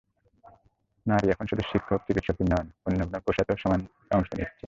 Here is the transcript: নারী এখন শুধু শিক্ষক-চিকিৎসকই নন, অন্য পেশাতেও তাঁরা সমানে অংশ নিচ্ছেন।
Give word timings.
নারী 1.05 1.27
এখন 1.29 1.45
শুধু 1.45 1.63
শিক্ষক-চিকিৎসকই 1.71 2.45
নন, 2.51 2.65
অন্য 2.85 2.99
পেশাতেও 3.25 3.47
তাঁরা 3.47 3.61
সমানে 3.63 3.85
অংশ 4.15 4.29
নিচ্ছেন। 4.29 4.57